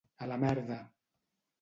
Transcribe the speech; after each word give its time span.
A 0.27 0.29
la 0.31 0.39
merda. 0.45 0.79